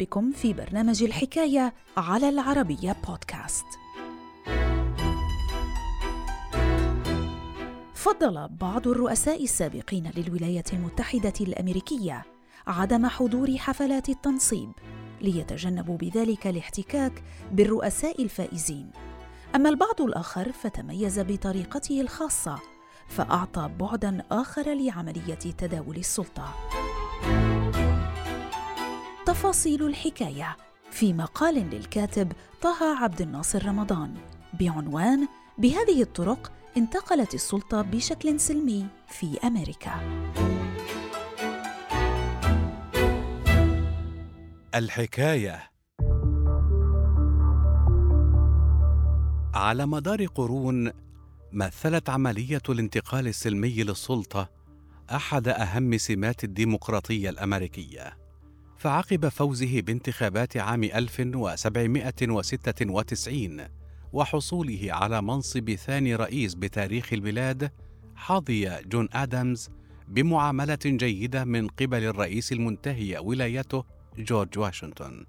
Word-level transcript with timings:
بكم 0.00 0.32
في 0.32 0.52
برنامج 0.52 1.02
الحكاية 1.02 1.74
على 1.96 2.28
العربية 2.28 2.96
بودكاست. 3.08 3.64
فضل 7.94 8.48
بعض 8.48 8.88
الرؤساء 8.88 9.44
السابقين 9.44 10.10
للولايات 10.16 10.72
المتحدة 10.72 11.32
الأمريكية 11.40 12.24
عدم 12.66 13.06
حضور 13.06 13.56
حفلات 13.56 14.08
التنصيب 14.08 14.70
ليتجنبوا 15.20 15.96
بذلك 15.96 16.46
الاحتكاك 16.46 17.22
بالرؤساء 17.52 18.22
الفائزين 18.22 18.90
أما 19.54 19.68
البعض 19.68 20.00
الآخر 20.00 20.52
فتميز 20.52 21.20
بطريقته 21.20 22.00
الخاصة 22.00 22.58
فأعطى 23.08 23.70
بعدا 23.80 24.22
آخر 24.30 24.74
لعملية 24.74 25.34
تداول 25.34 25.96
السلطة 25.96 26.54
تفاصيل 29.30 29.86
الحكاية 29.86 30.56
في 30.90 31.12
مقال 31.12 31.54
للكاتب 31.54 32.32
طه 32.62 33.02
عبد 33.02 33.20
الناصر 33.20 33.66
رمضان. 33.66 34.14
بعنوان 34.60 35.28
بهذه 35.58 36.02
الطرق 36.02 36.52
انتقلت 36.76 37.34
السلطة 37.34 37.82
بشكل 37.82 38.40
سلمي 38.40 38.86
في 39.08 39.38
أمريكا. 39.44 40.00
الحكاية 44.74 45.70
على 49.54 49.86
مدار 49.86 50.26
قرون 50.26 50.92
مثلت 51.52 52.10
عملية 52.10 52.62
الانتقال 52.68 53.28
السلمي 53.28 53.82
للسلطة 53.82 54.48
أحد 55.10 55.48
أهم 55.48 55.98
سمات 55.98 56.44
الديمقراطية 56.44 57.30
الأمريكية. 57.30 58.29
فعقب 58.80 59.28
فوزه 59.28 59.80
بانتخابات 59.80 60.56
عام 60.56 60.84
1796 60.84 63.60
وحصوله 64.12 64.86
على 64.88 65.22
منصب 65.22 65.74
ثاني 65.74 66.14
رئيس 66.14 66.54
بتاريخ 66.54 67.12
البلاد 67.12 67.70
حظي 68.14 68.80
جون 68.86 69.08
ادمز 69.12 69.70
بمعاملة 70.08 70.78
جيدة 70.84 71.44
من 71.44 71.68
قبل 71.68 72.04
الرئيس 72.04 72.52
المنتهي 72.52 73.18
ولايته 73.18 73.84
جورج 74.18 74.58
واشنطن 74.58 75.26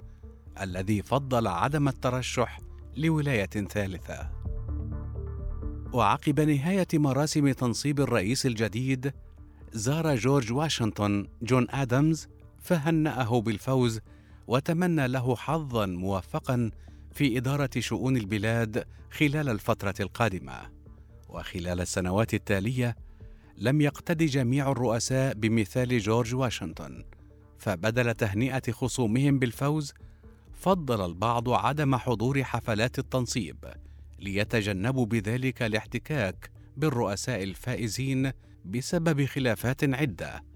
الذي 0.61 1.01
فضل 1.01 1.47
عدم 1.47 1.87
الترشح 1.87 2.59
لولاية 2.97 3.45
ثالثة. 3.45 4.31
وعقب 5.93 6.39
نهاية 6.39 6.87
مراسم 6.93 7.51
تنصيب 7.51 7.99
الرئيس 7.99 8.45
الجديد 8.45 9.13
زار 9.71 10.15
جورج 10.15 10.53
واشنطن 10.53 11.27
جون 11.41 11.67
ادمز 11.69 12.27
فهنأه 12.61 13.41
بالفوز 13.41 13.99
وتمنى 14.47 15.07
له 15.07 15.35
حظا 15.35 15.85
موفقا 15.85 16.71
في 17.11 17.37
إدارة 17.37 17.69
شؤون 17.79 18.17
البلاد 18.17 18.85
خلال 19.11 19.49
الفترة 19.49 19.95
القادمة. 19.99 20.71
وخلال 21.29 21.81
السنوات 21.81 22.33
التالية 22.33 22.95
لم 23.57 23.81
يقتدي 23.81 24.25
جميع 24.25 24.71
الرؤساء 24.71 25.33
بمثال 25.33 25.99
جورج 25.99 26.35
واشنطن، 26.35 27.03
فبدل 27.57 28.13
تهنئة 28.13 28.71
خصومهم 28.71 29.39
بالفوز، 29.39 29.93
فضل 30.53 31.05
البعض 31.05 31.49
عدم 31.49 31.95
حضور 31.95 32.43
حفلات 32.43 32.99
التنصيب 32.99 33.65
ليتجنبوا 34.19 35.05
بذلك 35.05 35.61
الاحتكاك 35.61 36.51
بالرؤساء 36.77 37.43
الفائزين 37.43 38.31
بسبب 38.65 39.25
خلافات 39.25 39.83
عدة 39.83 40.50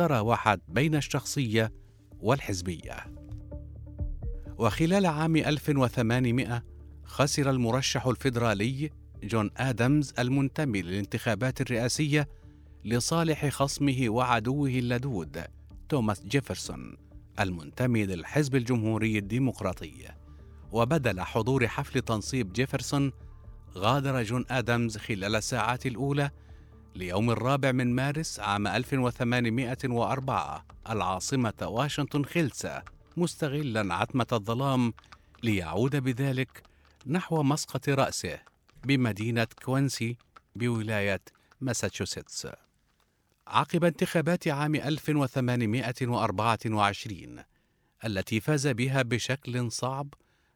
تراوحت 0.00 0.60
بين 0.68 0.94
الشخصية 0.94 1.72
والحزبية. 2.20 2.96
وخلال 4.58 5.06
عام 5.06 5.36
1800 5.36 6.64
خسر 7.04 7.50
المرشح 7.50 8.06
الفيدرالي 8.06 8.90
جون 9.22 9.50
آدمز 9.56 10.14
المنتمي 10.18 10.82
للانتخابات 10.82 11.60
الرئاسية 11.60 12.28
لصالح 12.84 13.48
خصمه 13.48 14.08
وعدوه 14.08 14.68
اللدود 14.68 15.44
توماس 15.88 16.24
جيفرسون 16.26 16.96
المنتمي 17.40 18.06
للحزب 18.06 18.56
الجمهوري 18.56 19.18
الديمقراطي. 19.18 20.08
وبدل 20.72 21.20
حضور 21.20 21.68
حفل 21.68 22.00
تنصيب 22.00 22.52
جيفرسون 22.52 23.12
غادر 23.76 24.22
جون 24.22 24.44
آدمز 24.50 24.96
خلال 24.96 25.36
الساعات 25.36 25.86
الأولى 25.86 26.30
ليوم 26.94 27.30
الرابع 27.30 27.72
من 27.72 27.94
مارس 27.94 28.40
عام 28.40 28.66
1804 28.66 30.66
العاصمة 30.90 31.54
واشنطن 31.62 32.24
خلسة 32.24 32.82
مستغلا 33.16 33.94
عتمة 33.94 34.26
الظلام 34.32 34.92
ليعود 35.42 35.96
بذلك 35.96 36.62
نحو 37.06 37.42
مسقط 37.42 37.88
رأسه 37.88 38.38
بمدينة 38.84 39.46
كوينسي 39.64 40.16
بولاية 40.56 41.20
ماساتشوستس. 41.60 42.48
عقب 43.46 43.84
انتخابات 43.84 44.48
عام 44.48 44.74
1824 44.74 47.44
التي 48.04 48.40
فاز 48.40 48.68
بها 48.68 49.02
بشكل 49.02 49.72
صعب 49.72 50.14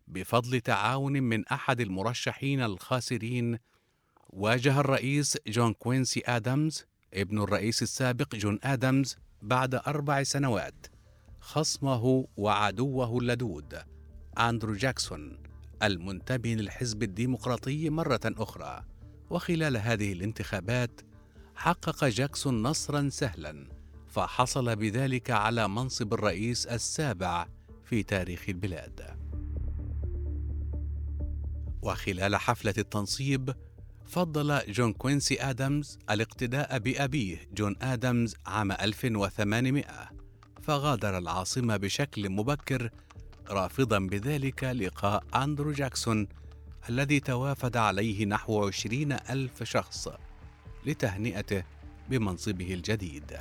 بفضل 0.08 0.60
تعاون 0.60 1.12
من 1.12 1.46
أحد 1.46 1.80
المرشحين 1.80 2.62
الخاسرين 2.62 3.58
واجه 4.36 4.80
الرئيس 4.80 5.38
جون 5.46 5.72
كوينسي 5.72 6.22
آدمز 6.26 6.84
ابن 7.14 7.42
الرئيس 7.42 7.82
السابق 7.82 8.34
جون 8.34 8.58
آدمز 8.62 9.16
بعد 9.42 9.74
أربع 9.74 10.22
سنوات. 10.22 10.86
خصمه 11.40 12.26
وعدوه 12.36 13.18
اللدود. 13.18 13.78
أندرو 14.38 14.74
جاكسون 14.74 15.38
المنتمي 15.82 16.54
للحزب 16.54 17.02
الديمقراطي 17.02 17.90
مرة 17.90 18.20
أخرى. 18.24 18.84
وخلال 19.30 19.76
هذه 19.76 20.12
الانتخابات 20.12 21.00
حقق 21.54 22.04
جاكسون 22.04 22.62
نصرا 22.62 23.08
سهلا 23.08 23.68
فحصل 24.08 24.76
بذلك 24.76 25.30
على 25.30 25.68
منصب 25.68 26.14
الرئيس 26.14 26.66
السابع 26.66 27.48
في 27.84 28.02
تاريخ 28.02 28.44
البلاد. 28.48 29.16
وخلال 31.82 32.36
حفلة 32.36 32.74
التنصيب 32.78 33.54
فضل 34.06 34.60
جون 34.68 34.92
كوينسي 34.92 35.40
آدمز 35.40 35.98
الاقتداء 36.10 36.78
بأبيه 36.78 37.48
جون 37.54 37.76
آدمز 37.82 38.34
عام 38.46 38.72
1800 38.72 39.84
فغادر 40.62 41.18
العاصمة 41.18 41.76
بشكل 41.76 42.28
مبكر 42.28 42.90
رافضا 43.50 43.98
بذلك 43.98 44.64
لقاء 44.64 45.24
أندرو 45.34 45.72
جاكسون 45.72 46.28
الذي 46.88 47.20
توافد 47.20 47.76
عليه 47.76 48.26
نحو 48.26 48.66
عشرين 48.66 49.12
ألف 49.12 49.62
شخص 49.62 50.08
لتهنئته 50.86 51.64
بمنصبه 52.10 52.74
الجديد. 52.74 53.38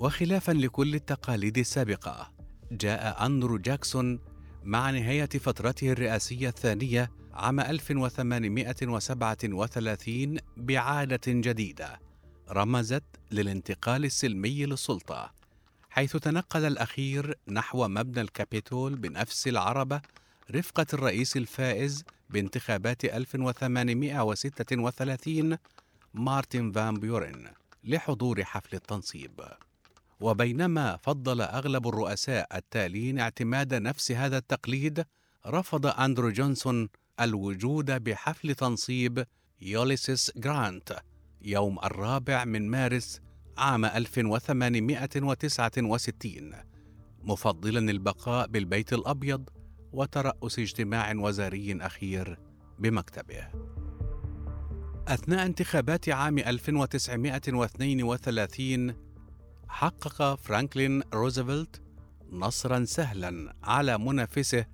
وخلافا 0.00 0.52
لكل 0.52 0.94
التقاليد 0.94 1.58
السابقة 1.58 2.30
جاء 2.72 3.26
أندرو 3.26 3.58
جاكسون 3.58 4.18
مع 4.64 4.90
نهاية 4.90 5.28
فترته 5.28 5.92
الرئاسية 5.92 6.48
الثانية 6.48 7.10
عام 7.34 7.60
1837 7.60 10.38
بعادة 10.56 11.20
جديدة 11.26 12.00
رمزت 12.50 13.04
للانتقال 13.30 14.04
السلمي 14.04 14.66
للسلطة 14.66 15.32
حيث 15.90 16.16
تنقل 16.16 16.64
الأخير 16.64 17.38
نحو 17.48 17.88
مبنى 17.88 18.20
الكابيتول 18.20 18.96
بنفس 18.96 19.48
العربة 19.48 20.00
رفقة 20.50 20.86
الرئيس 20.92 21.36
الفائز 21.36 22.04
بانتخابات 22.30 23.04
1836 23.04 25.58
مارتن 26.14 26.72
فان 26.72 26.94
بيورن 26.94 27.50
لحضور 27.84 28.44
حفل 28.44 28.76
التنصيب. 28.76 29.40
وبينما 30.20 30.96
فضل 30.96 31.40
أغلب 31.40 31.88
الرؤساء 31.88 32.56
التالين 32.56 33.18
اعتماد 33.18 33.74
نفس 33.74 34.12
هذا 34.12 34.38
التقليد 34.38 35.04
رفض 35.46 35.86
أندرو 35.86 36.30
جونسون 36.30 36.88
الوجود 37.20 38.04
بحفل 38.04 38.54
تنصيب 38.54 39.26
يوليسيس 39.60 40.32
جرانت 40.36 40.98
يوم 41.42 41.78
الرابع 41.78 42.44
من 42.44 42.70
مارس 42.70 43.20
عام 43.58 43.84
1869 43.84 46.52
مفضلا 47.22 47.90
البقاء 47.90 48.46
بالبيت 48.46 48.92
الأبيض 48.92 49.48
وترأس 49.92 50.58
اجتماع 50.58 51.14
وزاري 51.14 51.78
أخير 51.80 52.38
بمكتبه. 52.78 53.48
أثناء 55.08 55.46
انتخابات 55.46 56.08
عام 56.08 56.38
1932 56.38 58.94
حقق 59.68 60.34
فرانكلين 60.34 61.02
روزفلت 61.14 61.82
نصرا 62.30 62.84
سهلا 62.84 63.54
على 63.62 63.98
منافسه 63.98 64.66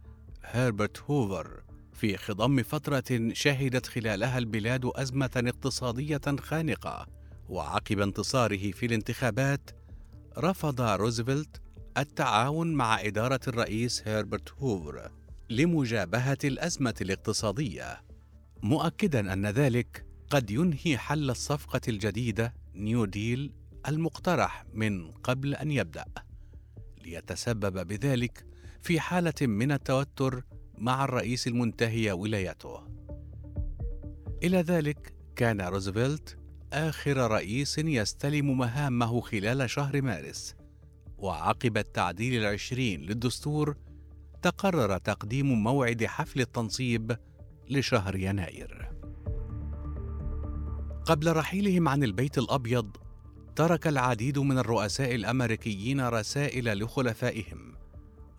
هربرت 0.43 1.03
هوفر. 1.03 1.64
في 1.95 2.17
خضم 2.17 2.63
فترة 2.63 3.33
شهدت 3.33 3.87
خلالها 3.87 4.39
البلاد 4.39 4.91
أزمة 4.95 5.31
اقتصادية 5.37 6.21
خانقة، 6.41 7.07
وعقب 7.49 8.01
انتصاره 8.01 8.71
في 8.71 8.87
الانتخابات، 8.87 9.71
رفض 10.39 10.81
روزفلت 10.81 11.61
التعاون 11.99 12.75
مع 12.75 13.01
إدارة 13.01 13.41
الرئيس 13.49 14.09
هيربرت 14.09 14.53
هوفر 14.53 15.11
لمجابهة 15.51 16.39
الأزمة 16.45 16.95
الاقتصادية، 17.01 18.03
مؤكدا 18.63 19.33
أن 19.33 19.47
ذلك 19.47 20.07
قد 20.31 20.51
ينهي 20.51 20.99
حل 20.99 21.31
الصفقة 21.31 21.81
الجديدة 21.89 22.55
New 22.75 23.05
Deal 23.05 23.53
المقترح 23.89 24.65
من 24.73 25.11
قبل 25.11 25.55
أن 25.55 25.71
يبدأ، 25.71 26.05
ليتسبب 27.05 27.87
بذلك 27.87 28.47
في 28.83 29.01
حالة 29.01 29.35
من 29.47 29.73
التوتر 29.73 30.45
مع 30.79 31.05
الرئيس 31.05 31.47
المنتهي 31.47 32.13
ولايته. 32.13 32.81
إلى 34.43 34.59
ذلك 34.59 35.15
كان 35.37 35.61
روزفلت 35.61 36.39
آخر 36.73 37.17
رئيس 37.31 37.79
يستلم 37.79 38.59
مهامه 38.59 39.21
خلال 39.21 39.71
شهر 39.71 40.03
مارس 40.03 40.55
وعقب 41.19 41.79
التعديل 41.79 42.43
العشرين 42.43 43.01
للدستور 43.01 43.77
تقرر 44.43 44.99
تقديم 44.99 45.63
موعد 45.63 46.05
حفل 46.05 46.41
التنصيب 46.41 47.17
لشهر 47.71 48.17
يناير 48.17 48.91
قبل 51.05 51.37
رحيلهم 51.37 51.89
عن 51.89 52.03
البيت 52.03 52.39
الأبيض 52.39 52.97
ترك 53.57 53.87
العديد 53.87 54.39
من 54.39 54.59
الرؤساء 54.59 55.15
الأمريكيين 55.15 56.09
رسائل 56.09 56.79
لخلفائهم 56.79 57.75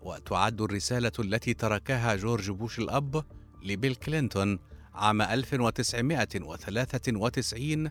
وتعد 0.06 0.60
الرسالة 0.60 1.12
التي 1.18 1.54
تركها 1.54 2.16
جورج 2.16 2.50
بوش 2.50 2.78
الأب 2.78 3.24
لبيل 3.62 3.94
كلينتون 3.94 4.58
عام 4.94 5.22
1993 5.22 7.90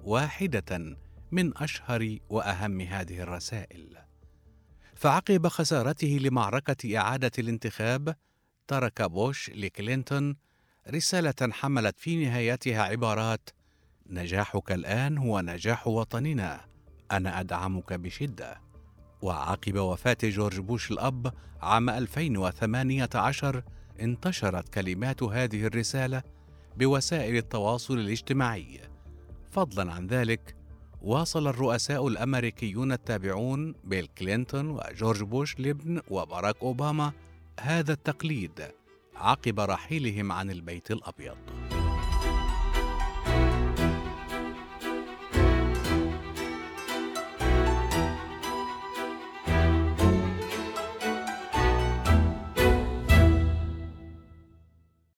واحدة 0.00 0.96
من 1.32 1.56
أشهر 1.56 2.18
وأهم 2.28 2.80
هذه 2.80 3.20
الرسائل. 3.20 3.96
فعقب 4.94 5.48
خسارته 5.48 6.18
لمعركة 6.20 6.98
إعادة 6.98 7.30
الانتخاب، 7.38 8.16
ترك 8.68 9.02
بوش 9.02 9.50
لكلينتون 9.50 10.36
رسالة 10.88 11.52
حملت 11.52 11.98
في 11.98 12.24
نهايتها 12.24 12.82
عبارات: 12.82 13.50
نجاحك 14.06 14.72
الآن 14.72 15.18
هو 15.18 15.40
نجاح 15.40 15.86
وطننا، 15.86 16.66
أنا 17.12 17.40
أدعمك 17.40 17.92
بشدة. 17.92 18.69
وعقب 19.22 19.76
وفاة 19.76 20.16
جورج 20.22 20.60
بوش 20.60 20.90
الأب 20.90 21.32
عام 21.62 21.90
2018 21.90 23.62
انتشرت 24.00 24.68
كلمات 24.68 25.22
هذه 25.22 25.66
الرسالة 25.66 26.22
بوسائل 26.76 27.36
التواصل 27.36 27.98
الاجتماعي. 27.98 28.80
فضلا 29.50 29.92
عن 29.92 30.06
ذلك 30.06 30.56
واصل 31.02 31.48
الرؤساء 31.48 32.08
الأمريكيون 32.08 32.92
التابعون 32.92 33.74
بيل 33.84 34.06
كلينتون 34.06 34.70
وجورج 34.70 35.22
بوش 35.22 35.58
لابن 35.58 36.00
وباراك 36.10 36.56
أوباما 36.62 37.12
هذا 37.60 37.92
التقليد 37.92 38.62
عقب 39.16 39.60
رحيلهم 39.60 40.32
عن 40.32 40.50
البيت 40.50 40.90
الأبيض. 40.90 41.59